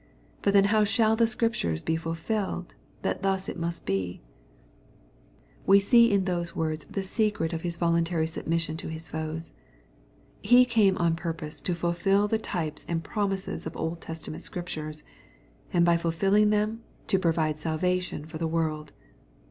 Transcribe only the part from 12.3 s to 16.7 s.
types and promises of Old Testament Scriptures, and by fulfilling